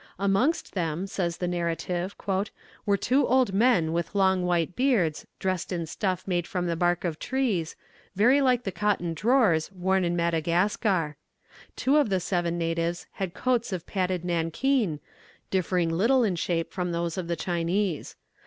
"Amongst 0.17 0.73
them," 0.73 1.05
says 1.05 1.37
the 1.37 1.47
narrative, 1.47 2.15
"were 2.87 2.97
two 2.97 3.27
old 3.27 3.53
men 3.53 3.93
with 3.93 4.15
long 4.15 4.43
white 4.47 4.75
beards, 4.75 5.27
dressed 5.37 5.71
in 5.71 5.85
stuff 5.85 6.27
made 6.27 6.47
from 6.47 6.65
the 6.65 6.75
bark 6.75 7.03
of 7.05 7.19
trees, 7.19 7.75
very 8.15 8.41
like 8.41 8.63
the 8.63 8.71
cotton 8.71 9.13
drawers 9.13 9.71
worn 9.71 10.03
in 10.03 10.15
Madagascar. 10.15 11.17
Two 11.75 11.97
of 11.97 12.09
the 12.09 12.19
seven 12.19 12.57
natives 12.57 13.05
had 13.11 13.35
coats 13.35 13.71
of 13.71 13.85
padded 13.85 14.25
nankeen, 14.25 14.99
differing 15.51 15.91
little 15.91 16.23
in 16.23 16.35
shape 16.35 16.71
from 16.71 16.93
those 16.93 17.15
of 17.15 17.27
the 17.27 17.35
Chinese. 17.35 18.15